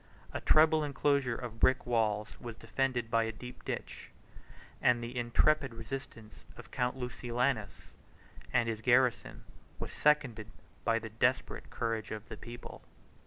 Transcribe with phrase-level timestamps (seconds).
[0.33, 4.09] A treble enclosure of brick walls was defended by a deep ditch;
[4.79, 7.91] 64 and the intrepid resistance of Count Lucilianus,
[8.51, 9.43] and his garrison,
[9.77, 10.49] was seconded
[10.83, 12.81] by the desperate courage of the people.